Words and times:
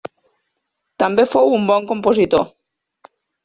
També 1.03 1.27
fou 1.35 1.53
un 1.59 1.69
bon 1.73 1.87
compositor. 1.95 2.51